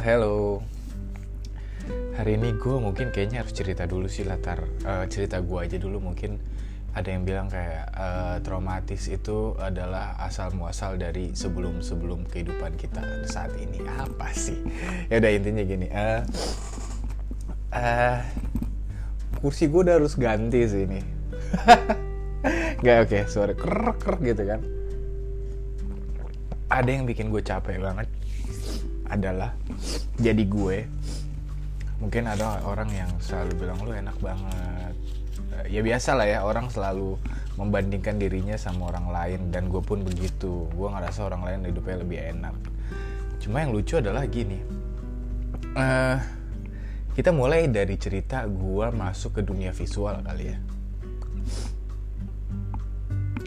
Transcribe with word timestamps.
hello. 0.00 0.64
Hari 2.16 2.40
ini 2.40 2.56
gue 2.56 2.76
mungkin 2.80 3.12
kayaknya 3.12 3.44
harus 3.44 3.52
cerita 3.52 3.84
dulu 3.84 4.08
sih 4.08 4.24
latar 4.24 4.64
uh, 4.88 5.04
cerita 5.12 5.44
gue 5.44 5.58
aja 5.60 5.76
dulu. 5.76 6.00
Mungkin 6.00 6.40
ada 6.96 7.04
yang 7.12 7.28
bilang 7.28 7.52
kayak 7.52 7.92
uh, 7.92 8.36
traumatis 8.40 9.12
itu 9.12 9.52
adalah 9.60 10.16
asal 10.24 10.56
muasal 10.56 10.96
dari 10.96 11.36
sebelum 11.36 11.84
sebelum 11.84 12.24
kehidupan 12.32 12.80
kita 12.80 13.28
saat 13.28 13.52
ini. 13.60 13.84
Apa 13.84 14.32
sih? 14.32 14.56
Ya 15.12 15.20
udah 15.20 15.30
intinya 15.36 15.62
gini 15.68 15.86
uh, 15.92 16.24
uh, 17.76 18.24
kursi 19.44 19.68
gue 19.68 19.84
udah 19.84 20.00
harus 20.00 20.16
ganti 20.16 20.64
sih 20.64 20.88
ini. 20.88 21.00
Nggak 22.80 22.96
oke 23.04 23.08
okay, 23.12 23.22
suara 23.28 23.52
ker 23.52 24.00
ker 24.00 24.16
gitu 24.24 24.42
kan. 24.48 24.60
Ada 26.72 26.88
yang 26.88 27.04
bikin 27.04 27.28
gue 27.28 27.44
capek 27.44 27.84
banget 27.84 28.08
adalah 29.10 29.52
jadi 30.16 30.44
gue 30.46 30.86
mungkin 32.00 32.30
ada 32.30 32.64
orang 32.64 32.88
yang 32.94 33.10
selalu 33.20 33.66
bilang 33.66 33.78
lu 33.84 33.92
enak 33.92 34.16
banget. 34.22 34.94
Eh, 35.60 35.76
ya 35.76 35.84
biasa 35.84 36.16
lah 36.16 36.24
ya 36.24 36.38
orang 36.46 36.72
selalu 36.72 37.20
membandingkan 37.60 38.16
dirinya 38.16 38.56
sama 38.56 38.88
orang 38.88 39.12
lain 39.12 39.40
dan 39.52 39.68
gue 39.68 39.82
pun 39.84 40.00
begitu. 40.00 40.64
Gue 40.72 40.88
ngerasa 40.88 41.28
orang 41.28 41.44
lain 41.44 41.68
hidupnya 41.68 42.00
lebih 42.00 42.18
enak. 42.38 42.56
Cuma 43.42 43.60
yang 43.60 43.76
lucu 43.76 44.00
adalah 44.00 44.24
gini 44.24 44.80
uh, 45.76 46.18
kita 47.14 47.30
mulai 47.34 47.68
dari 47.68 47.98
cerita 48.00 48.46
gue 48.46 48.86
masuk 48.90 49.40
ke 49.40 49.42
dunia 49.44 49.74
visual 49.74 50.22
kali 50.24 50.54
ya 50.54 50.58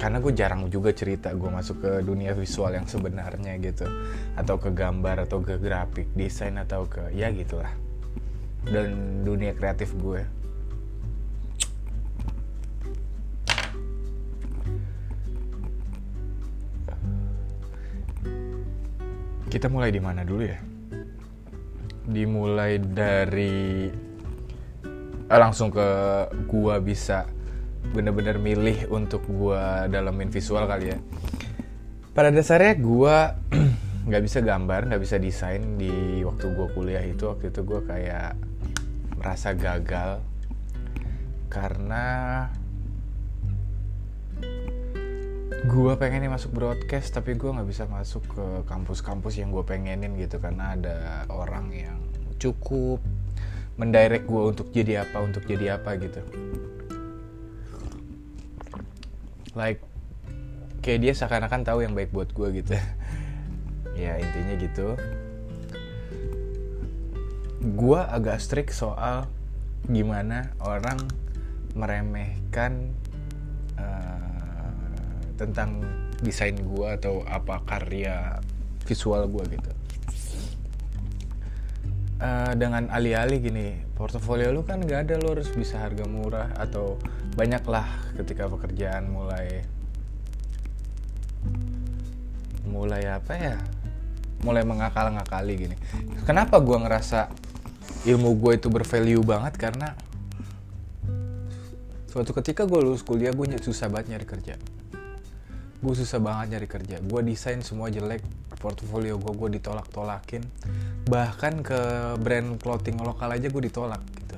karena 0.04 0.20
gue 0.20 0.36
jarang 0.36 0.68
juga 0.68 0.92
cerita 0.92 1.32
gue 1.32 1.48
masuk 1.48 1.80
ke 1.80 1.92
dunia 2.04 2.36
visual 2.36 2.76
yang 2.76 2.84
sebenarnya 2.84 3.56
gitu. 3.64 3.88
Atau 4.36 4.60
ke 4.60 4.68
gambar 4.76 5.24
atau 5.24 5.40
ke 5.40 5.56
grafik 5.56 6.12
desain 6.12 6.60
atau 6.60 6.84
ke 6.92 7.16
ya 7.16 7.32
gitulah. 7.32 7.72
Dan 8.68 9.24
dunia 9.24 9.56
kreatif 9.56 9.96
gue 9.96 10.28
kita 19.48 19.72
mulai 19.72 19.88
di 19.88 20.04
mana 20.04 20.28
dulu 20.28 20.44
ya? 20.44 20.60
Dimulai 22.12 22.76
dari 22.82 23.88
eh, 25.32 25.40
langsung 25.40 25.72
ke 25.72 25.88
gua 26.52 26.84
bisa 26.84 27.24
bener-bener 27.92 28.40
milih 28.40 28.88
untuk 28.88 29.28
gue 29.28 29.92
dalamin 29.92 30.32
visual 30.32 30.64
kali 30.64 30.96
ya. 30.96 31.00
Pada 32.16 32.32
dasarnya 32.32 32.80
gue 32.80 33.16
nggak 34.08 34.24
bisa 34.24 34.40
gambar 34.40 34.88
nggak 34.88 35.02
bisa 35.04 35.20
desain 35.20 35.76
di 35.76 36.24
waktu 36.24 36.56
gue 36.56 36.68
kuliah 36.72 37.04
itu. 37.04 37.28
Waktu 37.28 37.52
itu 37.52 37.62
gue 37.68 37.82
kayak 37.84 38.40
merasa 39.20 39.52
gagal 39.52 40.24
karena 41.52 42.06
gue 45.64 45.94
pengennya 45.96 46.34
masuk 46.34 46.52
broadcast 46.56 47.14
tapi 47.14 47.38
gue 47.38 47.48
nggak 47.48 47.70
bisa 47.70 47.86
masuk 47.86 48.24
ke 48.32 48.46
kampus-kampus 48.68 49.44
yang 49.44 49.52
gue 49.52 49.64
pengenin 49.68 50.16
gitu. 50.16 50.40
Karena 50.40 50.80
ada 50.80 51.28
orang 51.28 51.68
yang 51.76 52.00
cukup 52.40 53.04
mendirect 53.78 54.30
gue 54.30 54.44
untuk 54.44 54.68
jadi 54.70 55.06
apa 55.08 55.18
untuk 55.24 55.44
jadi 55.50 55.82
apa 55.82 55.98
gitu 55.98 56.22
like 59.54 59.82
kayak 60.84 61.00
dia 61.02 61.14
seakan-akan 61.16 61.62
tahu 61.64 61.86
yang 61.86 61.94
baik 61.96 62.12
buat 62.14 62.30
gue 62.34 62.64
gitu. 62.64 62.76
Ya 63.94 64.18
intinya 64.18 64.58
gitu. 64.58 64.98
Gue 67.78 68.02
agak 68.02 68.42
strict 68.42 68.74
soal 68.74 69.30
gimana 69.86 70.50
orang 70.66 70.98
meremehkan 71.78 72.90
uh, 73.78 75.14
tentang 75.38 75.86
desain 76.26 76.58
gue 76.58 76.88
atau 76.90 77.22
apa 77.30 77.62
karya 77.70 78.42
visual 78.90 79.30
gue 79.30 79.62
gitu 79.62 79.83
uh, 82.24 82.54
dengan 82.56 82.88
alih-alih 82.88 83.40
gini 83.44 83.68
portofolio 84.00 84.56
lu 84.56 84.64
kan 84.64 84.80
gak 84.80 85.12
ada 85.12 85.20
lo 85.20 85.36
harus 85.36 85.52
bisa 85.52 85.84
harga 85.84 86.08
murah 86.08 86.56
atau 86.56 86.96
banyak 87.36 87.64
lah 87.68 87.86
ketika 88.16 88.48
pekerjaan 88.48 89.12
mulai 89.12 89.68
mulai 92.64 93.04
apa 93.12 93.34
ya 93.36 93.56
mulai 94.44 94.68
mengakal-ngakali 94.68 95.54
gini. 95.56 95.76
Kenapa 96.28 96.60
gue 96.60 96.76
ngerasa 96.76 97.32
ilmu 98.04 98.36
gue 98.44 98.60
itu 98.60 98.68
bervalue 98.68 99.24
banget? 99.24 99.56
Karena 99.56 99.96
suatu 102.12 102.36
ketika 102.36 102.68
gue 102.68 102.78
lulus 102.78 103.02
kuliah 103.02 103.32
gue 103.32 103.58
susah 103.64 103.90
banget 103.90 104.14
nyari 104.14 104.28
kerja 104.28 104.56
gue 105.84 105.94
susah 106.00 106.20
banget 106.24 106.56
nyari 106.56 106.68
kerja. 106.72 106.96
Gue 107.04 107.20
desain 107.28 107.60
semua 107.60 107.92
jelek 107.92 108.24
portfolio 108.64 109.20
gue 109.20 109.34
gue 109.36 109.50
ditolak-tolakin. 109.60 110.40
Bahkan 111.04 111.54
ke 111.60 111.80
brand 112.24 112.56
clothing 112.56 113.04
lokal 113.04 113.36
aja 113.36 113.52
gue 113.52 113.64
ditolak 113.68 114.00
gitu. 114.24 114.38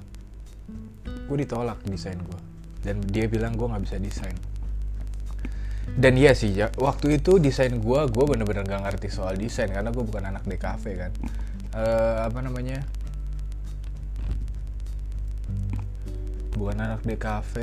Gue 1.29 1.37
ditolak 1.45 1.77
desain 1.85 2.17
gue 2.17 2.39
dan 2.81 2.97
dia 3.05 3.29
bilang 3.29 3.53
gue 3.53 3.65
nggak 3.69 3.83
bisa 3.85 3.97
desain. 4.01 4.33
Dan 5.85 6.17
iya 6.17 6.33
sih 6.33 6.49
ya 6.49 6.73
waktu 6.81 7.21
itu 7.21 7.37
desain 7.37 7.77
gue 7.77 7.99
gue 8.09 8.25
bener-bener 8.25 8.65
gak 8.65 8.89
ngerti 8.89 9.13
soal 9.13 9.37
desain 9.37 9.69
karena 9.69 9.93
gue 9.93 10.01
bukan 10.01 10.33
anak 10.33 10.41
DKV 10.49 10.83
kan. 10.97 11.11
Uh, 11.77 12.25
apa 12.25 12.41
namanya? 12.41 12.81
Bukan 16.57 16.77
anak 16.81 17.05
DKV 17.05 17.53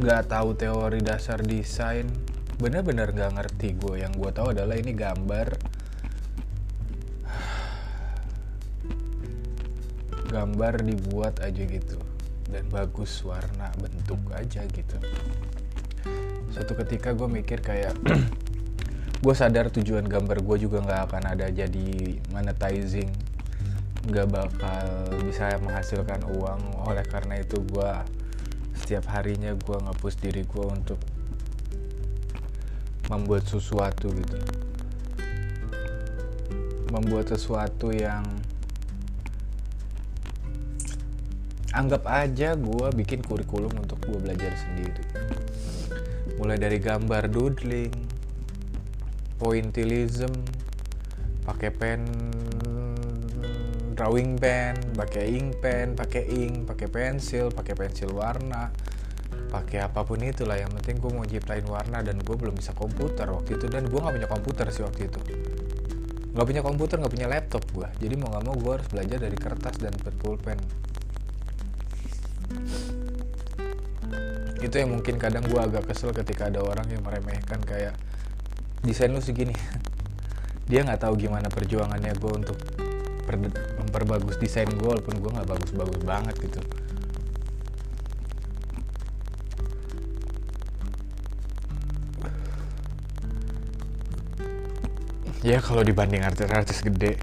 nggak 0.00 0.32
tahu 0.32 0.56
teori 0.56 1.04
dasar 1.04 1.44
desain. 1.44 2.08
Bener-bener 2.56 3.12
gak 3.12 3.36
ngerti 3.36 3.76
gue 3.76 4.00
yang 4.00 4.12
gue 4.16 4.32
tahu 4.32 4.56
adalah 4.56 4.76
ini 4.76 4.96
gambar. 4.96 5.60
Gambar 10.32 10.74
dibuat 10.80 11.44
aja 11.44 11.62
gitu. 11.68 12.00
Dan 12.48 12.64
bagus 12.72 13.20
warna 13.28 13.68
bentuk 13.76 14.20
aja 14.32 14.64
gitu. 14.64 14.96
Suatu 16.48 16.72
ketika 16.80 17.12
gue 17.12 17.28
mikir 17.28 17.60
kayak 17.60 17.92
gue 19.24 19.34
sadar 19.36 19.68
tujuan 19.68 20.08
gambar 20.08 20.40
gue 20.40 20.56
juga 20.64 20.80
nggak 20.80 21.00
akan 21.12 21.24
ada. 21.36 21.52
Jadi 21.52 22.16
monetizing 22.32 23.12
nggak 24.08 24.28
bakal 24.32 24.84
bisa 25.28 25.60
menghasilkan 25.60 26.24
uang. 26.24 26.88
Oleh 26.88 27.04
karena 27.04 27.40
itu 27.40 27.60
gue 27.68 28.19
setiap 28.74 29.06
harinya 29.14 29.54
gue 29.54 29.76
ngapus 29.76 30.14
diri 30.18 30.42
gue 30.46 30.66
untuk 30.66 31.00
membuat 33.10 33.46
sesuatu 33.46 34.10
gitu. 34.14 34.38
Membuat 36.90 37.30
sesuatu 37.30 37.94
yang 37.94 38.22
anggap 41.70 42.02
aja 42.10 42.58
gue 42.58 42.86
bikin 42.98 43.22
kurikulum 43.22 43.70
untuk 43.78 43.98
gue 44.06 44.18
belajar 44.18 44.54
sendiri. 44.58 45.02
Mulai 46.38 46.58
dari 46.58 46.78
gambar 46.82 47.30
doodling 47.30 47.94
pointillism 49.38 50.30
pakai 51.46 51.70
pen 51.72 52.04
drawing 54.00 54.40
pen 54.40 54.80
pakai 54.96 55.28
ink 55.28 55.60
pen 55.60 55.92
pakai 55.92 56.24
ink 56.24 56.64
pakai 56.64 56.88
pensil 56.88 57.52
pakai 57.52 57.76
pensil 57.76 58.08
warna 58.16 58.72
pakai 59.52 59.84
apa 59.84 60.06
pun 60.08 60.24
itulah. 60.24 60.56
Yang 60.56 60.80
penting 60.80 60.96
gue 61.04 61.10
mau 61.12 61.26
ciptain 61.28 61.66
warna 61.68 62.00
dan 62.00 62.16
gue 62.16 62.32
belum 62.32 62.56
bisa 62.56 62.72
komputer 62.72 63.28
waktu 63.28 63.60
itu. 63.60 63.66
Dan 63.68 63.92
gue 63.92 63.98
nggak 64.00 64.14
punya 64.16 64.30
komputer 64.30 64.66
sih 64.72 64.80
waktu 64.86 65.10
itu. 65.10 65.20
Nggak 66.32 66.46
punya 66.48 66.62
komputer 66.64 66.96
nggak 66.96 67.12
punya 67.12 67.28
laptop 67.28 67.60
gue 67.76 67.88
jadi 68.00 68.14
mau 68.16 68.32
nggak 68.32 68.44
mau 68.48 68.56
gue 68.56 68.72
harus 68.80 68.88
belajar 68.88 69.18
dari 69.20 69.36
kertas 69.36 69.76
dan 69.76 69.92
pulpen. 70.16 70.56
Itu 74.64 74.74
yang 74.80 74.96
mungkin 74.96 75.20
kadang 75.20 75.44
gue 75.44 75.60
agak 75.60 75.92
kesel 75.92 76.16
ketika 76.16 76.48
ada 76.48 76.64
orang 76.64 76.88
yang 76.88 77.04
meremehkan 77.04 77.60
kayak 77.68 77.92
desain 78.80 79.12
lu 79.12 79.20
segini. 79.20 79.52
Dia 80.72 80.88
nggak 80.88 81.04
tahu 81.04 81.20
gimana 81.20 81.52
perjuangannya 81.52 82.16
gue 82.16 82.32
untuk 82.32 82.56
memperbagus 83.28 84.36
desain 84.40 84.68
gue 84.68 84.88
walaupun 84.88 85.20
gue 85.20 85.30
nggak 85.30 85.48
bagus-bagus 85.48 86.02
banget 86.02 86.36
gitu. 86.40 86.60
Ya 95.40 95.56
kalau 95.64 95.80
dibanding 95.80 96.20
artis-artis 96.20 96.84
gede 96.84 97.16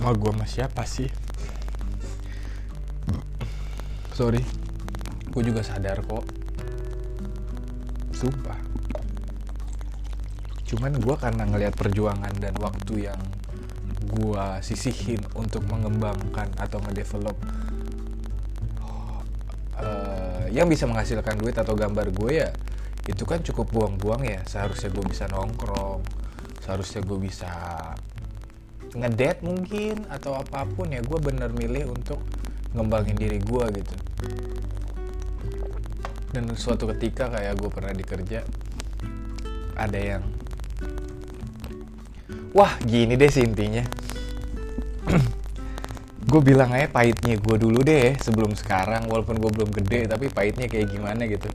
mah 0.00 0.16
gue 0.16 0.32
sama 0.32 0.48
siapa 0.48 0.88
sih? 0.88 1.12
Sorry 4.16 4.40
gue 5.30 5.42
juga 5.46 5.62
sadar 5.62 6.02
kok. 6.02 6.24
Sumpah. 8.10 8.58
Cuman 10.66 10.98
gue 10.98 11.16
karena 11.16 11.42
ngelihat 11.46 11.74
perjuangan 11.78 12.34
dan 12.42 12.54
waktu 12.58 13.10
yang 13.10 13.20
gue 14.10 14.46
sisihin 14.66 15.22
untuk 15.38 15.62
mengembangkan 15.70 16.50
atau 16.58 16.82
ngedevelop 16.82 17.38
uh, 19.78 20.44
yang 20.50 20.66
bisa 20.66 20.90
menghasilkan 20.90 21.38
duit 21.38 21.54
atau 21.54 21.78
gambar 21.78 22.10
gue 22.10 22.30
ya 22.42 22.50
itu 23.08 23.24
kan 23.24 23.40
cukup 23.40 23.66
buang-buang 23.74 24.22
ya. 24.22 24.40
Seharusnya 24.44 24.92
gue 24.92 25.04
bisa 25.08 25.24
nongkrong 25.30 26.04
seharusnya 26.60 27.00
gue 27.02 27.18
bisa 27.18 27.50
ngedet 28.94 29.40
mungkin 29.40 30.04
atau 30.06 30.38
apa 30.38 30.62
pun 30.68 30.92
ya. 30.92 31.00
Gue 31.02 31.18
bener 31.18 31.50
milih 31.50 31.90
untuk 31.90 32.22
ngembangin 32.76 33.16
diri 33.18 33.42
gue 33.42 33.64
gitu. 33.80 33.96
Dan 36.30 36.46
suatu 36.54 36.86
ketika 36.94 37.26
kayak 37.26 37.58
gue 37.58 37.70
pernah 37.72 37.90
dikerja 37.90 38.46
ada 39.74 39.98
yang 39.98 40.22
wah 42.50 42.74
gini 42.82 43.14
deh 43.14 43.30
sih 43.30 43.46
intinya. 43.46 43.84
Gue 46.30 46.40
bilang 46.46 46.70
aja 46.70 46.86
pahitnya 46.86 47.34
gue 47.42 47.56
dulu 47.58 47.82
deh 47.82 48.14
sebelum 48.22 48.54
sekarang 48.54 49.10
walaupun 49.10 49.42
gue 49.42 49.50
belum 49.50 49.70
gede 49.82 50.06
tapi 50.06 50.30
pahitnya 50.30 50.70
kayak 50.70 50.94
gimana 50.94 51.26
gitu. 51.26 51.50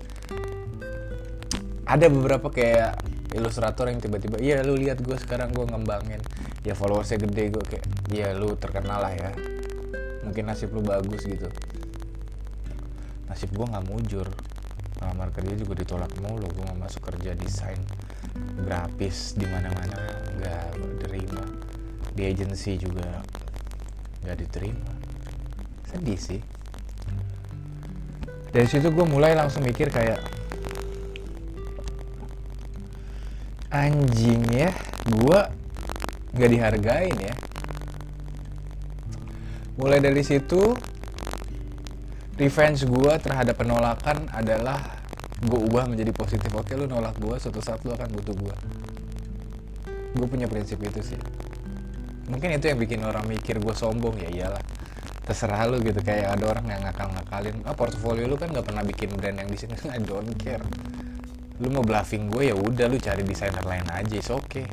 Ada 1.88 2.12
beberapa 2.12 2.52
kayak 2.52 3.00
ilustrator 3.32 3.88
yang 3.88 4.04
tiba-tiba 4.04 4.36
iya 4.44 4.60
lu 4.68 4.76
lihat 4.76 5.00
gue 5.00 5.16
sekarang 5.16 5.56
gue 5.56 5.64
ngembangin. 5.64 6.20
Ya 6.68 6.76
followersnya 6.76 7.24
gede 7.24 7.56
gue 7.56 7.64
kayak 7.64 7.86
iya 8.12 8.36
lu 8.36 8.60
terkenal 8.60 9.00
lah 9.00 9.16
ya. 9.16 9.32
Mungkin 10.28 10.44
nasib 10.44 10.76
lu 10.76 10.84
bagus 10.84 11.24
gitu. 11.24 11.48
Nasib 13.32 13.56
gue 13.56 13.66
nggak 13.72 13.86
mujur. 13.88 14.28
Ngelamar 15.00 15.32
kerja 15.32 15.56
juga 15.56 15.74
ditolak 15.80 16.12
mulu 16.20 16.52
gue 16.52 16.64
nggak 16.68 16.80
masuk 16.84 17.00
kerja 17.16 17.32
desain 17.32 17.80
grafis 18.66 19.38
di 19.38 19.48
mana 19.48 19.70
mana 19.72 20.00
nggak 20.40 20.66
diterima 20.80 21.44
di 22.16 22.24
agensi 22.26 22.80
juga 22.80 23.24
nggak 24.24 24.38
diterima. 24.42 24.92
Sedih 25.92 26.20
sih. 26.20 26.42
Dari 28.56 28.68
situ 28.72 28.88
gue 28.88 29.06
mulai 29.06 29.36
langsung 29.36 29.68
mikir 29.68 29.92
kayak 29.92 30.24
anjing 33.68 34.42
ya 34.56 34.72
gue 35.06 35.40
nggak 36.34 36.50
dihargain 36.50 37.18
ya. 37.20 37.36
Mulai 39.76 40.00
dari 40.00 40.24
situ 40.24 40.72
revenge 42.40 42.88
gue 42.88 43.14
terhadap 43.20 43.60
penolakan 43.60 44.28
adalah 44.32 45.04
gue 45.44 45.60
ubah 45.60 45.92
menjadi 45.92 46.16
positif. 46.16 46.48
Oke 46.56 46.80
lu 46.80 46.88
nolak 46.88 47.20
gue 47.20 47.36
suatu 47.36 47.60
saat 47.60 47.84
lu 47.84 47.92
akan 47.92 48.08
butuh 48.16 48.36
gue 48.36 48.56
gue 50.16 50.28
punya 50.32 50.48
prinsip 50.48 50.80
itu 50.80 51.04
sih. 51.04 51.20
Mungkin 52.32 52.56
itu 52.58 52.72
yang 52.72 52.80
bikin 52.80 53.04
orang 53.04 53.28
mikir 53.28 53.60
gue 53.60 53.76
sombong 53.76 54.16
ya 54.18 54.32
iyalah. 54.32 54.64
Terserah 55.28 55.68
lu 55.68 55.84
gitu 55.84 56.00
kayak 56.00 56.40
ada 56.40 56.56
orang 56.56 56.66
yang 56.72 56.82
ngakal-ngakalin 56.88 57.56
ah 57.68 57.76
portfolio 57.76 58.26
lu 58.26 58.40
kan 58.40 58.50
nggak 58.50 58.66
pernah 58.66 58.84
bikin 58.88 59.12
brand 59.12 59.36
yang 59.36 59.50
di 59.52 59.58
sini. 59.60 59.76
I 59.96 60.00
don't 60.00 60.32
care. 60.40 60.64
Lu 61.60 61.68
mau 61.72 61.84
bluffing 61.84 62.32
gue 62.32 62.52
ya 62.52 62.56
udah 62.56 62.88
lu 62.88 62.98
cari 63.00 63.24
desainer 63.28 63.64
lain 63.64 63.88
aja 63.92 64.20
oke 64.32 64.44
okay. 64.48 64.66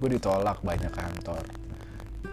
Gue 0.00 0.08
ditolak 0.16 0.64
banyak 0.64 0.90
kantor. 0.90 1.44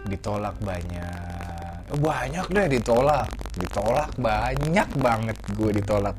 Ditolak 0.08 0.56
banyak 0.64 1.82
banyak 1.92 2.46
deh 2.48 2.66
ditolak 2.80 3.28
ditolak 3.52 4.16
banyak 4.16 4.88
banget 4.96 5.36
gue 5.52 5.70
ditolak. 5.76 6.16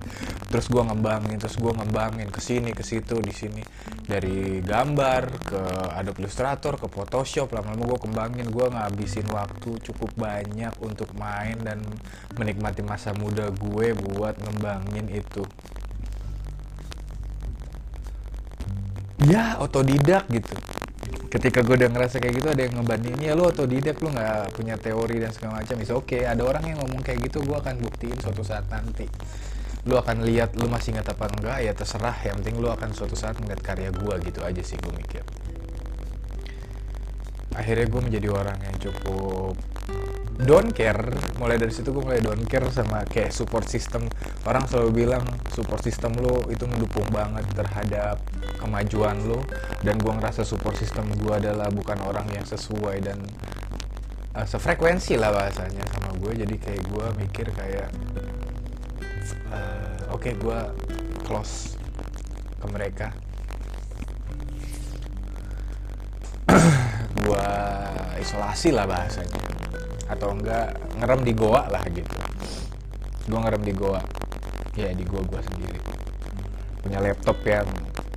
Terus 0.50 0.70
gue 0.70 0.84
ngembangin 0.86 1.42
terus 1.42 1.58
gue 1.58 1.74
ngembangin 1.74 2.30
ke 2.30 2.38
sini 2.38 2.74
ke 2.74 2.86
situ 2.86 3.18
di 3.22 3.34
sini. 3.34 3.62
Dari 4.04 4.62
gambar 4.62 5.24
ke 5.42 5.62
Adobe 5.98 6.26
Illustrator 6.26 6.78
ke 6.78 6.88
Photoshop 6.90 7.50
lama-lama 7.54 7.96
gue 7.96 8.00
kembangin. 8.06 8.46
Gue 8.54 8.70
ngabisin 8.70 9.26
waktu 9.34 9.82
cukup 9.82 10.14
banyak 10.14 10.74
untuk 10.82 11.10
main 11.18 11.58
dan 11.62 11.82
menikmati 12.38 12.86
masa 12.86 13.16
muda 13.18 13.50
gue 13.50 13.88
buat 13.98 14.38
ngembangin 14.38 15.10
itu. 15.10 15.46
Ya 19.24 19.56
otodidak 19.58 20.28
gitu 20.28 20.73
ketika 21.34 21.66
gue 21.66 21.76
udah 21.82 21.90
ngerasa 21.90 22.22
kayak 22.22 22.34
gitu 22.38 22.48
ada 22.54 22.62
yang 22.62 22.74
ngebandingin 22.78 23.22
ya 23.26 23.34
lu 23.34 23.50
otodidak 23.50 23.98
lu 24.06 24.14
nggak 24.14 24.54
punya 24.54 24.78
teori 24.78 25.18
dan 25.18 25.34
segala 25.34 25.66
macam 25.66 25.76
bisa 25.82 25.98
oke 25.98 26.14
okay. 26.14 26.30
ada 26.30 26.46
orang 26.46 26.62
yang 26.70 26.78
ngomong 26.78 27.02
kayak 27.02 27.26
gitu 27.26 27.42
gue 27.42 27.58
akan 27.58 27.82
buktiin 27.82 28.18
suatu 28.22 28.46
saat 28.46 28.70
nanti. 28.70 29.10
Lu 29.84 30.00
akan 30.00 30.24
lihat 30.24 30.56
lu 30.56 30.72
masih 30.72 30.96
ingat 30.96 31.12
apa 31.12 31.28
enggak 31.28 31.60
ya 31.60 31.74
terserah. 31.76 32.16
Yang 32.24 32.36
penting 32.40 32.56
lu 32.64 32.70
akan 32.72 32.90
suatu 32.96 33.20
saat 33.20 33.36
ngeliat 33.36 33.60
karya 33.60 33.92
gue 33.92 34.16
gitu 34.24 34.40
aja 34.40 34.62
sih 34.64 34.80
gue 34.80 34.94
mikir. 34.96 35.24
Akhirnya 37.54 37.86
gue 37.92 38.02
menjadi 38.02 38.28
orang 38.32 38.58
yang 38.64 38.76
cukup 38.80 39.60
don't 40.42 40.74
care. 40.74 41.14
Mulai 41.38 41.62
dari 41.62 41.70
situ 41.70 41.94
gue 41.94 42.02
mulai 42.02 42.22
don't 42.22 42.46
care 42.50 42.66
sama 42.74 43.06
kayak 43.06 43.30
support 43.30 43.70
system. 43.70 44.10
Orang 44.50 44.66
selalu 44.66 45.06
bilang 45.06 45.24
support 45.54 45.86
system 45.86 46.18
lo 46.18 46.50
itu 46.50 46.66
mendukung 46.66 47.06
banget 47.14 47.46
terhadap 47.54 48.18
kemajuan 48.58 49.22
lo 49.30 49.46
dan 49.86 50.00
gue 50.02 50.14
ngerasa 50.14 50.42
support 50.42 50.74
system 50.80 51.12
gue 51.14 51.34
adalah 51.36 51.70
bukan 51.70 52.00
orang 52.08 52.26
yang 52.34 52.48
sesuai 52.48 53.04
dan 53.04 53.20
uh, 54.34 54.48
sefrekuensi 54.48 55.20
lah 55.20 55.36
bahasanya 55.36 55.84
sama 55.92 56.16
gue 56.18 56.32
jadi 56.48 56.56
kayak 56.56 56.82
gue 56.88 57.06
mikir 57.20 57.48
kayak 57.54 57.90
uh, 59.52 60.16
oke 60.16 60.24
okay, 60.24 60.34
gue 60.40 60.60
close 61.28 61.76
ke 62.64 62.68
mereka. 62.72 63.08
Gue 67.24 67.50
isolasi 68.20 68.76
lah 68.76 68.84
bahasanya 68.84 69.40
atau 70.14 70.34
enggak 70.34 70.78
ngerem 71.02 71.22
di 71.26 71.34
goa 71.34 71.66
lah 71.68 71.84
gitu. 71.90 72.16
Gue 73.28 73.40
ngerem 73.40 73.64
di 73.66 73.74
goa. 73.74 74.02
Ya 74.78 74.90
di 74.94 75.06
goa 75.06 75.24
gue 75.26 75.42
sendiri. 75.42 75.80
Punya 76.82 77.00
laptop 77.02 77.38
yang 77.46 77.68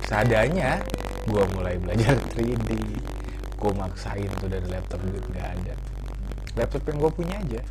seadanya 0.05 0.81
gue 1.27 1.43
mulai 1.57 1.75
belajar 1.81 2.15
3D 2.37 2.69
gue 3.57 3.71
maksain 3.73 4.29
tuh 4.37 4.47
dari 4.47 4.67
laptop 4.69 5.01
duit 5.01 5.25
nggak 5.25 5.47
ada. 5.57 5.73
Laptop 6.55 6.83
yang 6.87 6.97
gue 7.01 7.11
punya 7.11 7.35
aja. 7.41 7.61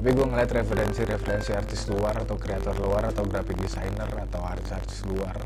Tapi 0.00 0.16
gue 0.16 0.26
ngeliat 0.26 0.48
referensi-referensi 0.48 1.52
artis 1.52 1.84
luar 1.92 2.24
atau 2.24 2.40
kreator 2.40 2.72
luar 2.80 3.12
atau 3.12 3.20
graphic 3.28 3.60
designer 3.60 4.08
atau 4.08 4.40
artis-artis 4.40 5.04
luar 5.04 5.36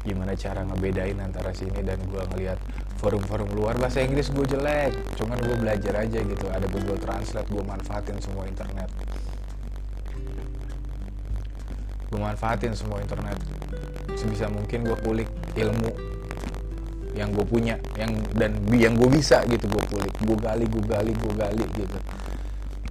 gimana 0.00 0.32
cara 0.32 0.64
ngebedain 0.64 1.20
antara 1.20 1.52
sini 1.52 1.84
dan 1.84 2.00
gue 2.08 2.22
ngeliat 2.32 2.56
forum-forum 3.00 3.48
luar 3.56 3.80
bahasa 3.80 4.04
Inggris 4.04 4.28
gue 4.28 4.44
jelek. 4.44 4.92
Cuman 5.16 5.40
gue 5.40 5.56
belajar 5.56 6.04
aja 6.04 6.20
gitu. 6.20 6.46
Ada 6.52 6.68
Google 6.68 7.00
Translate 7.00 7.48
gue 7.48 7.64
manfaatin 7.64 8.20
semua 8.20 8.44
internet. 8.44 8.92
Gue 12.12 12.20
manfaatin 12.20 12.76
semua 12.76 13.00
internet. 13.00 13.40
Sebisa 14.20 14.52
mungkin 14.52 14.84
gue 14.84 14.98
kulik 15.00 15.30
ilmu 15.56 16.12
yang 17.16 17.34
gue 17.34 17.42
punya 17.42 17.74
yang 17.98 18.12
dan 18.38 18.54
yang 18.70 18.94
gue 18.94 19.08
bisa 19.08 19.40
gitu 19.48 19.64
gue 19.64 19.84
kulik. 19.96 20.12
Gue 20.20 20.36
gali 20.36 20.68
gue 20.68 20.84
gali 20.84 21.12
gue 21.16 21.32
gali 21.32 21.64
gitu. 21.80 21.98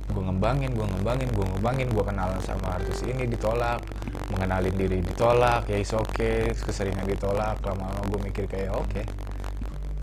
Gue 0.10 0.26
ngembangin 0.26 0.74
gue 0.74 0.88
ngembangin 0.90 1.30
gue 1.30 1.46
ngembangin. 1.54 1.88
Gue 1.94 2.02
kenalan 2.02 2.42
sama 2.42 2.82
artis 2.82 3.06
ini 3.06 3.30
ditolak. 3.30 3.86
Mengenalin 4.34 4.74
diri 4.74 5.06
ditolak. 5.06 5.70
Ya 5.70 5.78
is 5.78 5.94
oke 5.94 6.10
okay. 6.18 6.50
keseringan 6.50 7.06
ditolak. 7.06 7.62
Lama-lama 7.62 8.02
gue 8.10 8.20
mikir 8.26 8.50
kayak 8.50 8.74
oke. 8.74 8.90
okay 8.90 9.19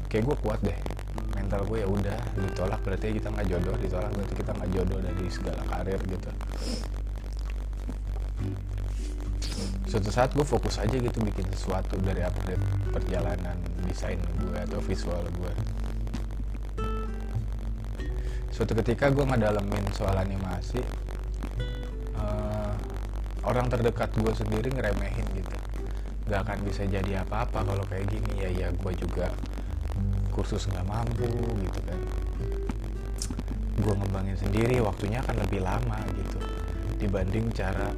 kayak 0.08 0.24
gue 0.26 0.36
kuat 0.42 0.60
deh. 0.62 0.78
Mental 1.34 1.62
gue 1.68 1.78
ya 1.84 1.88
udah 1.88 2.18
ditolak 2.38 2.80
berarti 2.82 3.16
kita 3.16 3.28
nggak 3.30 3.46
jodoh 3.46 3.76
ditolak 3.78 4.10
berarti 4.14 4.34
kita 4.34 4.50
nggak 4.56 4.70
jodoh 4.74 4.98
dari 5.02 5.24
segala 5.30 5.62
karir 5.68 6.00
gitu. 6.06 6.30
Suatu 9.86 10.10
saat 10.10 10.30
gue 10.34 10.44
fokus 10.44 10.76
aja 10.82 10.96
gitu 10.96 11.18
bikin 11.22 11.46
sesuatu 11.54 11.96
dari 12.02 12.20
update 12.20 12.62
perjalanan 12.92 13.56
desain 13.86 14.18
gue 14.42 14.58
atau 14.58 14.82
visual 14.82 15.22
gue 15.40 15.52
suatu 18.56 18.72
ketika 18.72 19.12
gue 19.12 19.20
ngedalamin 19.20 19.84
soal 19.92 20.16
animasi 20.16 20.80
uh, 22.16 22.72
orang 23.44 23.68
terdekat 23.68 24.08
gue 24.16 24.32
sendiri 24.32 24.72
ngeremehin 24.72 25.28
gitu. 25.36 25.52
Gak 26.32 26.48
akan 26.48 26.64
bisa 26.64 26.88
jadi 26.88 27.20
apa-apa 27.20 27.68
kalau 27.68 27.84
kayak 27.84 28.08
gini. 28.08 28.40
Ya 28.40 28.48
ya 28.48 28.68
gue 28.72 28.92
juga 28.96 29.28
kursus 30.36 30.68
nggak 30.68 30.84
mampu 30.84 31.24
gitu 31.64 31.80
kan. 31.88 32.00
Gue 33.80 33.94
ngembangin 33.96 34.36
sendiri 34.36 34.84
waktunya 34.84 35.24
akan 35.24 35.36
lebih 35.48 35.64
lama 35.64 35.96
gitu 36.12 36.36
dibanding 37.00 37.48
cara 37.52 37.92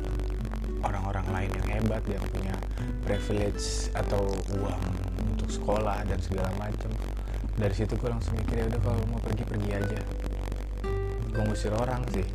orang-orang 0.83 1.27
lain 1.35 1.51
yang 1.59 1.69
hebat 1.79 2.03
yang 2.07 2.23
punya 2.31 2.55
privilege 3.03 3.91
atau 3.95 4.31
uang 4.59 4.83
untuk 5.35 5.51
sekolah 5.51 6.07
dan 6.07 6.19
segala 6.23 6.51
macam 6.59 6.91
dari 7.59 7.75
situ 7.75 7.99
gue 7.99 8.07
langsung 8.07 8.39
mikir 8.39 8.63
ya 8.63 8.65
udah 8.71 8.81
kalau 8.87 9.03
mau 9.11 9.19
pergi 9.19 9.43
pergi 9.43 9.71
aja. 9.75 10.01
Gue 11.35 11.43
ngusir 11.43 11.75
orang 11.75 12.07
sih. 12.15 12.27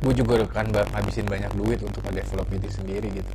Gue 0.00 0.12
juga 0.16 0.40
kan 0.48 0.72
ngabisin 0.72 1.28
banyak 1.28 1.52
duit 1.52 1.80
untuk 1.84 2.00
develop 2.08 2.48
diri 2.48 2.70
sendiri 2.72 3.08
gitu 3.12 3.32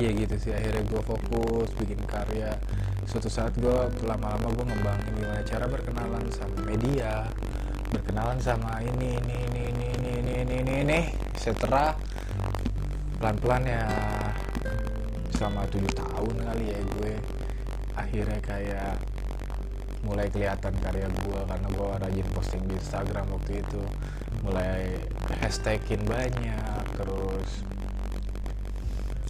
iya 0.00 0.10
gitu 0.16 0.34
sih 0.40 0.52
akhirnya 0.56 0.80
gue 0.88 1.02
fokus 1.04 1.68
bikin 1.76 2.00
karya. 2.08 2.56
Suatu 3.04 3.28
saat 3.28 3.52
gue 3.60 3.76
lama-lama 4.08 4.48
gue 4.48 4.64
ngembangin 4.64 5.12
gimana 5.12 5.44
cara 5.44 5.68
berkenalan 5.68 6.24
sama 6.32 6.56
media 6.64 7.28
berkenalan 7.90 8.38
sama 8.38 8.78
ini 8.86 9.18
ini 9.18 9.36
ini 9.50 9.62
ini 9.66 9.86
ini 9.98 10.10
ini 10.22 10.34
ini 10.46 10.56
ini, 10.62 10.74
ini. 10.86 11.00
setelah 11.34 11.98
pelan-pelan 13.18 13.66
ya 13.66 13.82
selama 15.36 15.66
tujuh 15.68 15.92
tahun 15.92 16.34
kali 16.48 16.64
ya 16.72 16.80
gue. 16.96 17.12
Akhirnya 17.98 18.40
kayak 18.40 18.96
mulai 20.00 20.32
kelihatan 20.32 20.72
karya 20.80 21.08
gue 21.12 21.40
karena 21.44 21.68
gue 21.68 21.88
rajin 22.00 22.28
posting 22.32 22.64
di 22.64 22.74
Instagram 22.80 23.26
waktu 23.36 23.60
itu. 23.60 23.82
Mulai 24.48 24.96
hashtagin 25.44 26.00
banyak 26.08 26.84
terus 26.96 27.68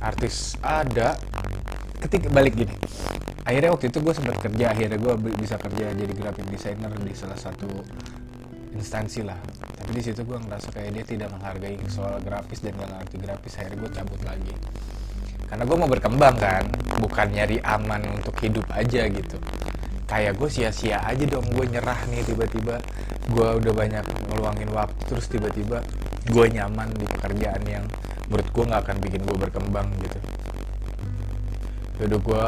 artis 0.01 0.57
ada 0.65 1.17
ketika 2.01 2.33
balik 2.33 2.57
gini. 2.57 2.75
Akhirnya 3.45 3.73
waktu 3.73 3.89
itu 3.93 3.99
gue 4.01 4.15
sempat 4.17 4.37
kerja 4.41 4.73
akhirnya 4.73 4.99
gue 5.01 5.15
bisa 5.37 5.57
kerja 5.57 5.93
jadi 5.93 6.13
graphic 6.13 6.47
designer 6.49 6.93
di 6.97 7.13
salah 7.17 7.37
satu 7.37 7.69
instansi 8.77 9.25
lah. 9.25 9.37
Tapi 9.81 9.91
di 9.97 10.03
situ 10.05 10.25
gue 10.25 10.39
ngerasa 10.39 10.69
kayak 10.73 10.91
dia 10.97 11.05
tidak 11.05 11.29
menghargai 11.35 11.77
soal 11.89 12.21
grafis 12.23 12.61
dan 12.65 12.77
gak 12.79 12.89
ngerti 12.89 13.17
grafis 13.21 13.53
akhirnya 13.61 13.79
gue 13.81 13.91
cabut 13.91 14.21
lagi. 14.25 14.55
Karena 15.51 15.65
gue 15.67 15.77
mau 15.77 15.91
berkembang 15.91 16.37
kan 16.39 16.65
bukan 17.03 17.27
nyari 17.35 17.59
aman 17.65 18.07
untuk 18.15 18.39
hidup 18.39 18.65
aja 18.71 19.09
gitu. 19.11 19.37
Kayak 20.07 20.39
gue 20.39 20.49
sia-sia 20.51 21.03
aja 21.03 21.25
dong 21.27 21.47
gue 21.51 21.67
nyerah 21.67 21.99
nih 22.07 22.23
tiba-tiba. 22.23 22.79
Gue 23.31 23.49
udah 23.59 23.73
banyak 23.75 24.05
ngeluangin 24.31 24.71
waktu 24.71 25.01
terus 25.11 25.27
tiba-tiba 25.27 25.83
gue 26.31 26.47
nyaman 26.55 26.95
di 26.95 27.07
pekerjaan 27.09 27.63
yang 27.67 27.85
menurut 28.31 28.47
gue 28.47 28.65
nggak 28.71 28.83
akan 28.87 28.97
bikin 29.03 29.21
gue 29.27 29.37
berkembang 29.37 29.91
gitu. 30.07 30.19
Udah 32.01 32.21
gue 32.23 32.47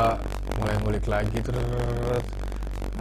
mulai 0.62 0.76
ngulik 0.78 1.06
lagi 1.10 1.38
terus 1.42 1.66
uh, 1.66 2.18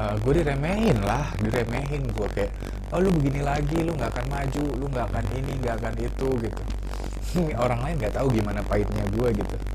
eh, 0.01 0.15
gue 0.17 0.33
diremehin 0.41 0.97
lah 1.05 1.29
diremehin 1.38 2.09
gue 2.09 2.27
kayak 2.33 2.51
oh 2.91 3.00
lu 3.00 3.13
begini 3.13 3.45
lagi 3.45 3.85
lu 3.85 3.93
nggak 3.93 4.09
akan 4.17 4.25
maju 4.33 4.65
lu 4.81 4.85
nggak 4.89 5.05
akan 5.13 5.25
ini 5.38 5.51
nggak 5.61 5.75
akan 5.77 5.93
itu 6.01 6.27
gitu. 6.41 6.61
Orang 7.63 7.85
lain 7.85 7.95
nggak 8.01 8.17
tahu 8.17 8.33
gimana 8.33 8.65
pahitnya 8.65 9.05
gue 9.13 9.29
gitu. 9.38 9.55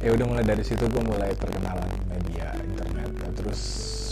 Ya 0.00 0.16
udah 0.16 0.24
mulai 0.32 0.40
dari 0.40 0.64
situ 0.64 0.80
gue 0.88 1.02
mulai 1.04 1.36
perkenalan 1.36 1.84
media 2.08 2.56
internet. 2.56 3.12
Terus 3.36 3.60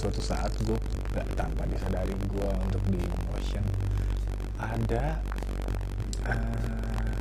suatu 0.04 0.20
saat 0.20 0.52
gue 0.60 0.76
gak 1.18 1.28
tanpa 1.34 1.66
disadari 1.66 2.14
gue 2.14 2.50
untuk 2.62 2.82
di 2.86 3.02
motion. 3.26 3.64
Ada 4.62 5.18
uh, 6.30 7.14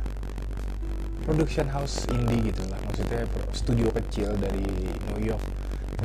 production 1.26 1.66
house 1.66 2.06
indie 2.14 2.54
gitu 2.54 2.62
lah. 2.70 2.78
Maksudnya 2.86 3.26
studio 3.50 3.90
kecil 3.90 4.38
dari 4.38 4.64
New 5.10 5.20
York. 5.26 5.42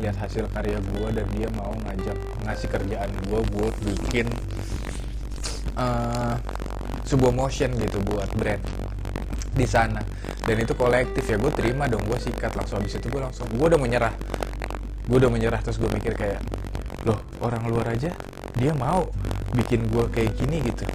Lihat 0.02 0.18
hasil 0.18 0.50
karya 0.50 0.82
gue 0.82 1.08
dan 1.14 1.28
dia 1.38 1.50
mau 1.54 1.70
ngajak 1.70 2.18
ngasih 2.50 2.68
kerjaan 2.74 3.10
gue 3.30 3.42
buat 3.54 3.76
bikin 3.86 4.26
uh, 5.78 6.34
sebuah 7.06 7.30
motion 7.30 7.78
gitu 7.78 8.02
buat 8.10 8.30
brand 8.34 8.64
di 9.54 9.70
sana. 9.70 10.02
Dan 10.44 10.60
itu 10.60 10.74
kolektif 10.74 11.24
ya 11.30 11.38
gue 11.38 11.54
terima 11.54 11.86
dong 11.86 12.02
gue 12.10 12.18
sikat 12.18 12.58
langsung. 12.58 12.82
Habis 12.82 12.98
itu 12.98 13.08
gue 13.08 13.22
langsung 13.22 13.46
gue 13.54 13.68
udah 13.70 13.78
menyerah. 13.78 14.18
Gue 15.06 15.22
udah 15.22 15.30
menyerah 15.30 15.62
terus 15.62 15.78
gue 15.78 15.88
mikir 15.94 16.18
kayak 16.18 16.42
loh 17.04 17.20
orang 17.44 17.68
luar 17.68 17.92
aja 17.94 18.16
dia 18.54 18.72
mau 18.78 19.10
bikin 19.54 19.90
gue 19.90 20.06
kayak 20.14 20.34
gini 20.38 20.62
gitu. 20.62 20.86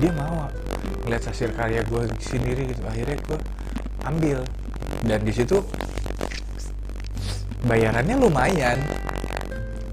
Dia 0.00 0.12
mau 0.16 0.48
ngeliat 1.04 1.28
hasil 1.28 1.52
karya 1.56 1.84
gue 1.84 2.02
sendiri 2.20 2.68
gitu. 2.72 2.80
Akhirnya 2.84 3.16
gue 3.20 3.38
ambil. 4.04 4.38
Dan 5.04 5.20
di 5.24 5.32
situ 5.32 5.60
bayarannya 7.68 8.16
lumayan. 8.16 8.80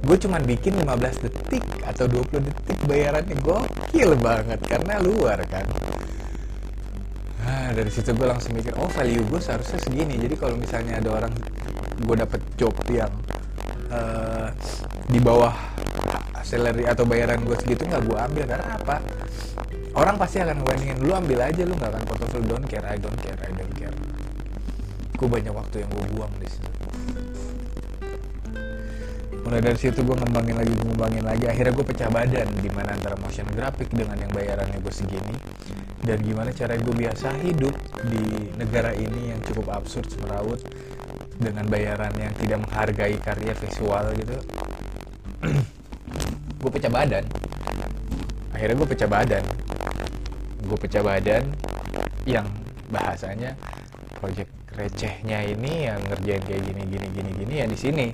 Gue 0.03 0.19
cuma 0.19 0.39
bikin 0.39 0.79
15 0.83 1.23
detik 1.27 1.63
atau 1.83 2.07
20 2.07 2.43
detik 2.43 2.79
bayarannya. 2.87 3.35
Gokil 3.39 4.15
banget 4.19 4.59
karena 4.63 4.99
luar 4.99 5.39
kan. 5.47 5.67
Nah 7.43 7.75
dari 7.75 7.91
situ 7.91 8.15
gue 8.15 8.27
langsung 8.27 8.55
mikir 8.55 8.75
oh 8.79 8.87
value 8.91 9.23
gue 9.27 9.39
seharusnya 9.43 9.79
segini. 9.79 10.15
Jadi 10.19 10.35
kalau 10.39 10.55
misalnya 10.55 11.03
ada 11.03 11.09
orang 11.11 11.33
gue 11.99 12.15
dapet 12.15 12.39
job 12.55 12.75
yang 12.91 13.11
uh, 13.91 14.22
di 15.13 15.21
bawah 15.21 15.53
salary 16.41 16.89
atau 16.89 17.05
bayaran 17.05 17.37
gue 17.45 17.53
segitu 17.61 17.85
nggak 17.85 18.01
gue 18.01 18.17
ambil 18.17 18.43
karena 18.49 18.81
apa? 18.81 18.97
Orang 19.93 20.17
pasti 20.17 20.41
akan 20.41 20.65
ngebandingin 20.65 20.97
lu 21.05 21.13
ambil 21.13 21.37
aja 21.45 21.61
lu 21.69 21.77
nggak 21.77 21.93
akan 21.93 22.03
portfolio 22.09 22.45
don't 22.49 22.65
care 22.65 22.81
I 22.81 22.97
don't 22.97 23.17
care 23.21 23.37
I 23.45 23.53
don't 23.53 23.73
care. 23.77 23.93
Gue 25.13 25.27
banyak 25.29 25.53
waktu 25.53 25.85
yang 25.85 25.89
gue 25.93 26.05
buang 26.17 26.33
di 26.41 26.49
situ. 26.49 26.69
Mulai 29.45 29.61
dari 29.61 29.77
situ 29.77 30.01
gue 30.01 30.17
ngembangin 30.17 30.55
lagi 30.57 30.73
ngembangin 30.81 31.23
lagi. 31.29 31.45
Akhirnya 31.45 31.73
gue 31.77 31.85
pecah 31.85 32.09
badan 32.09 32.49
di 32.57 32.69
mana 32.73 32.97
antara 32.97 33.13
motion 33.21 33.45
graphic 33.53 33.93
dengan 33.93 34.17
yang 34.17 34.33
bayarannya 34.33 34.81
gue 34.81 34.93
segini. 34.93 35.35
Dan 36.01 36.25
gimana 36.25 36.49
cara 36.51 36.73
gue 36.73 36.95
biasa 36.95 37.37
hidup 37.45 37.75
di 38.09 38.49
negara 38.57 38.91
ini 38.97 39.29
yang 39.29 39.39
cukup 39.45 39.77
absurd 39.77 40.09
semeraut 40.09 40.59
dengan 41.37 41.69
bayaran 41.69 42.13
yang 42.17 42.33
tidak 42.37 42.65
menghargai 42.65 43.15
karya 43.21 43.53
visual 43.57 44.05
gitu 44.17 44.37
gue 46.61 46.71
pecah 46.71 46.91
badan. 46.91 47.25
Akhirnya 48.55 48.75
gue 48.79 48.89
pecah 48.95 49.09
badan. 49.09 49.43
Gue 50.63 50.77
pecah 50.79 51.03
badan 51.03 51.43
yang 52.23 52.47
bahasanya 52.87 53.59
project 54.15 54.47
recehnya 54.73 55.43
ini 55.43 55.91
yang 55.91 55.99
ngerjain 56.07 56.41
kayak 56.47 56.63
gini 56.65 56.81
gini 56.87 57.07
gini 57.11 57.29
gini 57.35 57.53
ya 57.59 57.65
di 57.67 57.77
sini. 57.77 58.05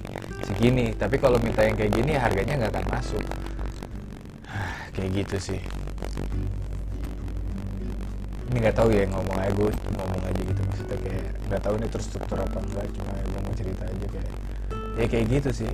Segini. 0.43 0.98
Tapi 0.98 1.21
kalau 1.21 1.38
minta 1.38 1.62
yang 1.62 1.77
kayak 1.77 1.93
gini 1.93 2.17
harganya 2.17 2.65
nggak 2.65 2.74
akan 2.74 2.86
masuk. 2.89 3.24
Kayak 4.98 5.09
gitu 5.24 5.38
sih. 5.53 5.62
Ini 8.50 8.57
nggak 8.65 8.75
tahu 8.81 8.89
ya 8.89 9.05
ngomong 9.05 9.38
aja 9.38 9.53
gue 9.53 9.69
ngomong 9.69 10.21
aja 10.25 10.41
gitu 10.41 10.62
maksudnya 10.65 10.98
kayak 11.05 11.25
nggak 11.45 11.62
tahu 11.62 11.74
ini 11.77 11.88
terstruktur 11.93 12.38
apa 12.41 12.57
enggak 12.57 12.86
cuma 12.98 13.13
mau 13.45 13.53
cerita 13.53 13.86
aja 13.86 14.07
kayak 14.09 14.31
ya 14.98 15.05
kayak 15.05 15.25
gitu 15.29 15.50
sih 15.53 15.71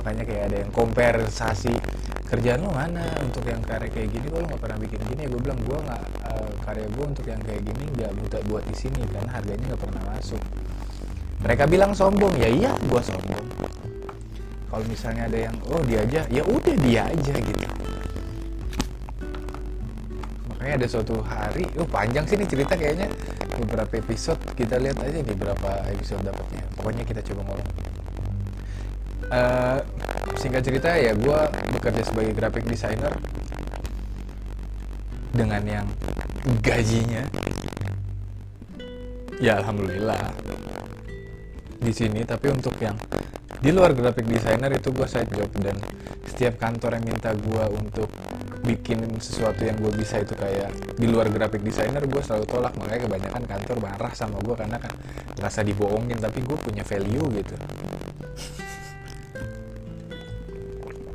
makanya 0.00 0.24
kayak 0.24 0.42
ada 0.48 0.56
yang 0.64 0.72
kompensasi 0.72 1.76
kerjaan 2.24 2.64
lo 2.64 2.72
mana 2.72 3.04
untuk 3.20 3.44
yang 3.44 3.60
karya 3.60 3.92
kayak 3.92 4.08
gini? 4.16 4.32
Lo 4.32 4.40
nggak 4.40 4.56
pernah 4.56 4.80
bikin 4.80 4.96
gini 5.12 5.26
ya. 5.26 5.28
Gue 5.28 5.40
bilang 5.44 5.60
gue 5.60 5.76
nggak 5.76 6.02
uh, 6.24 6.50
karya 6.64 6.88
gue 6.88 7.04
untuk 7.04 7.26
yang 7.28 7.42
kayak 7.44 7.62
gini 7.68 7.84
nggak 8.00 8.10
minta 8.16 8.38
buat 8.48 8.64
di 8.64 8.72
sini 8.72 9.04
karena 9.12 9.28
harganya 9.28 9.64
nggak 9.76 9.82
pernah 9.84 10.02
masuk. 10.16 10.40
Mereka 11.44 11.68
bilang 11.68 11.92
sombong. 11.92 12.32
Ya 12.40 12.48
iya 12.48 12.72
gue 12.80 13.02
sombong. 13.04 13.44
Kalau 14.72 14.84
misalnya 14.88 15.28
ada 15.28 15.38
yang 15.50 15.56
oh 15.68 15.82
dia 15.84 16.00
aja 16.00 16.20
ya 16.32 16.42
udah 16.48 16.76
dia 16.80 17.02
aja 17.04 17.34
gitu. 17.36 17.66
Makanya 20.54 20.74
ada 20.80 20.86
suatu 20.88 21.20
hari 21.20 21.68
oh 21.76 21.84
panjang 21.84 22.24
sih 22.24 22.40
nih 22.40 22.48
cerita 22.48 22.72
kayaknya. 22.72 23.12
Beberapa 23.60 24.00
episode 24.00 24.40
kita 24.56 24.80
lihat 24.80 24.96
aja 25.02 25.20
nih 25.20 25.36
berapa 25.36 25.84
episode 25.92 26.24
dapatnya. 26.24 26.64
Pokoknya 26.78 27.04
kita 27.04 27.20
coba 27.20 27.52
ngomong 27.52 27.89
uh, 29.30 29.78
singkat 30.36 30.62
cerita 30.66 30.90
ya 30.94 31.14
gue 31.14 31.40
bekerja 31.78 32.02
sebagai 32.04 32.32
graphic 32.34 32.66
designer 32.66 33.14
dengan 35.30 35.62
yang 35.62 35.86
gajinya 36.60 37.24
ya 39.40 39.62
alhamdulillah 39.62 40.20
di 41.80 41.92
sini. 41.96 42.26
Tapi 42.28 42.46
untuk 42.52 42.76
yang 42.82 42.94
di 43.60 43.70
luar 43.72 43.96
graphic 43.96 44.28
designer 44.28 44.72
itu 44.76 44.92
gue 44.92 45.08
side 45.08 45.32
job 45.32 45.50
dan 45.60 45.76
setiap 46.28 46.60
kantor 46.60 47.00
yang 47.00 47.04
minta 47.08 47.32
gue 47.32 47.64
untuk 47.76 48.08
bikin 48.60 49.00
sesuatu 49.16 49.64
yang 49.64 49.76
gue 49.80 49.88
bisa 49.96 50.20
itu 50.20 50.36
kayak 50.36 50.68
di 51.00 51.08
luar 51.08 51.32
graphic 51.32 51.64
designer 51.64 52.04
gue 52.04 52.20
selalu 52.20 52.44
tolak. 52.44 52.76
Makanya 52.76 53.08
kebanyakan 53.08 53.42
kantor 53.48 53.76
marah 53.80 54.12
sama 54.12 54.36
gue 54.44 54.54
karena 54.56 54.76
kan 54.76 54.92
ngerasa 55.40 55.64
dibohongin 55.64 56.20
tapi 56.20 56.44
gue 56.44 56.56
punya 56.60 56.84
value 56.84 57.26
gitu 57.40 57.56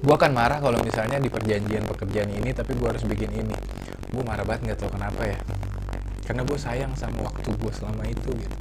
gue 0.06 0.14
akan 0.14 0.32
marah 0.38 0.62
kalau 0.62 0.78
misalnya 0.86 1.18
di 1.18 1.34
perjanjian 1.34 1.82
pekerjaan 1.90 2.30
ini 2.30 2.54
tapi 2.54 2.78
gue 2.78 2.86
harus 2.86 3.02
bikin 3.10 3.34
ini. 3.34 3.58
Gue 4.14 4.22
marah 4.22 4.46
banget 4.46 4.70
nggak 4.70 4.78
tau 4.86 4.94
kenapa 4.94 5.26
ya. 5.26 5.38
Karena 6.30 6.46
gue 6.46 6.58
sayang 6.58 6.94
sama 6.94 7.26
waktu 7.26 7.50
gue 7.50 7.72
selama 7.74 8.06
itu 8.06 8.30
gitu. 8.38 8.56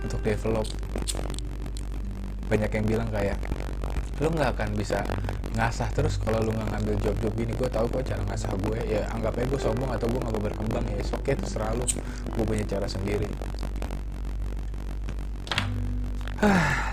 Untuk 0.00 0.20
develop. 0.24 0.64
Banyak 2.48 2.70
yang 2.72 2.86
bilang 2.88 3.08
kayak 3.12 3.36
lo 4.16 4.32
nggak 4.32 4.56
akan 4.56 4.72
bisa 4.80 5.04
ngasah 5.52 5.92
terus 5.92 6.16
kalau 6.16 6.40
lo 6.40 6.56
nggak 6.56 6.72
ngambil 6.72 6.94
job-job 7.04 7.32
gini. 7.36 7.52
Gue 7.52 7.68
tahu 7.68 7.92
kok 7.92 8.08
cara 8.08 8.24
ngasah 8.24 8.56
gue 8.56 8.78
ya. 8.88 9.04
Anggap 9.12 9.36
aja 9.36 9.46
gue 9.52 9.60
sombong 9.60 9.92
atau 9.92 10.08
gue 10.08 10.20
nggak 10.24 10.40
berkembang 10.40 10.84
ya 10.88 10.96
oke 11.26 11.42
terserah 11.42 11.74
lo 11.74 11.82
gue 12.38 12.44
punya 12.46 12.62
cara 12.62 12.86
sendiri 12.86 13.26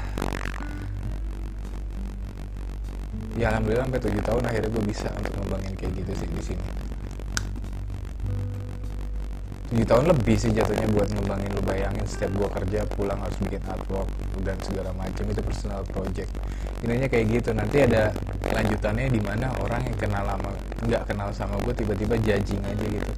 ya 3.34 3.50
alhamdulillah 3.50 3.86
sampai 3.90 4.02
tujuh 4.02 4.24
tahun 4.24 4.44
akhirnya 4.46 4.70
gue 4.70 4.84
bisa 4.86 5.10
untuk 5.14 5.34
ngembangin 5.42 5.74
kayak 5.74 5.94
gitu 5.98 6.12
sih 6.14 6.28
di 6.30 6.44
sini. 6.44 6.66
Tujuh 9.74 9.90
tahun 9.90 10.06
lebih 10.06 10.38
sih 10.38 10.54
jatuhnya 10.54 10.86
buat 10.94 11.10
ngembangin 11.10 11.50
lu 11.58 11.66
bayangin 11.66 12.06
setiap 12.06 12.30
gua 12.38 12.46
kerja 12.46 12.86
pulang 12.94 13.18
harus 13.18 13.34
bikin 13.42 13.58
artwork 13.66 14.06
dan 14.46 14.54
segala 14.62 14.94
macam 14.94 15.26
itu 15.26 15.42
personal 15.42 15.82
project. 15.90 16.30
Intinya 16.86 17.10
kayak 17.10 17.26
gitu 17.34 17.58
nanti 17.58 17.82
ada 17.82 18.14
lanjutannya 18.54 19.10
di 19.10 19.18
mana 19.18 19.50
orang 19.66 19.82
yang 19.90 19.98
kenal 19.98 20.30
lama 20.30 20.54
nggak 20.86 21.10
kenal 21.10 21.34
sama 21.34 21.58
gue 21.66 21.74
tiba-tiba 21.74 22.22
judging 22.22 22.62
aja 22.62 22.86
gitu. 22.86 23.12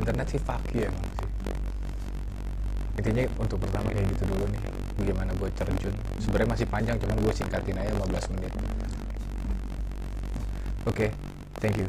Internet 0.00 0.26
sih 0.32 0.40
fuck 0.40 0.64
you 0.72 0.88
emang. 0.88 1.12
Intinya 2.96 3.28
untuk 3.36 3.60
pertama 3.60 3.92
kayak 3.92 4.08
gitu 4.08 4.32
dulu 4.32 4.48
nih 4.48 4.64
bagaimana 4.96 5.36
gue 5.36 5.52
terjun. 5.60 5.92
Sebenarnya 6.24 6.56
masih 6.56 6.66
panjang 6.72 6.96
cuman 7.04 7.20
gue 7.20 7.34
singkatin 7.36 7.76
aja 7.76 7.92
15 7.92 8.32
menit 8.32 8.52
okay, 10.86 11.12
thank 11.60 11.76
you 11.76 11.88